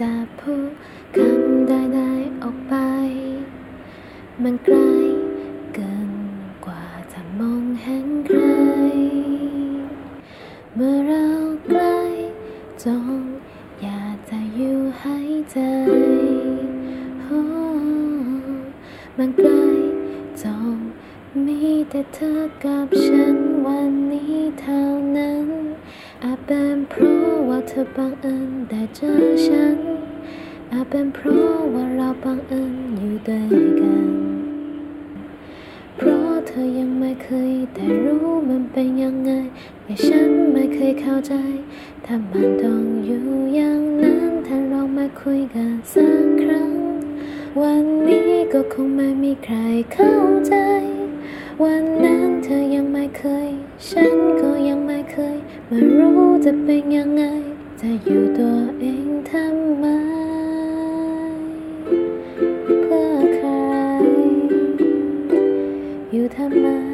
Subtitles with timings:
[0.00, 0.70] จะพูด
[1.16, 2.74] คำใดๆออกไป
[4.42, 4.76] มันไกล
[5.74, 6.12] เกิน
[6.64, 8.44] กว่าจะมองเห็นใคร
[10.74, 11.28] เมื่อเรา
[11.68, 11.98] ใกล้
[12.84, 13.18] จง
[13.82, 15.58] อยากจะอยู่หายใจ
[19.18, 19.50] มันไกล
[20.42, 20.76] จง
[21.46, 24.84] มีแต่เธอกับฉันวันนี้เท่า
[25.16, 25.48] นั้น
[26.22, 29.14] อาจเป็นเพราะว่าเธอบังเอิญได้เจอ
[29.46, 29.93] ฉัน
[30.76, 33.46] อาจเป็นเพราะว่าเราบังเอิญอยู่ด้วย
[33.80, 34.06] กัน
[35.96, 39.30] เพราะเธอยังไม่เคยได้รู้มันเป็นยังไง
[39.84, 41.34] และฉันไม่เคยเข้าใจ
[42.04, 46.72] ถ้ามันต้องอยู่อย่างนั้นถ้าเรามาคุยกันสักครั้ง
[47.60, 49.56] วันนี้ก็คงไม่มีใคร
[49.94, 50.14] เข้า
[50.46, 50.54] ใจ
[51.62, 53.50] วันนั้นเธอยังไม่เคย
[53.88, 55.36] ฉันก็ยังไม่เคย
[55.70, 57.22] มารู้จะเป็นยังไง
[57.80, 59.86] จะอยู่ตัวเองทำไม
[66.52, 66.93] เ